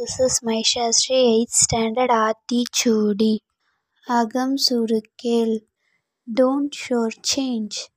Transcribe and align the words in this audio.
This 0.00 0.18
is 0.18 0.40
my 0.42 0.62
Shastri 0.64 1.44
8th 1.44 1.50
standard 1.50 2.10
attitude. 2.10 3.40
Agam 4.08 4.56
surukkel. 4.56 5.60
Don't 6.32 6.72
shortchange. 6.72 7.90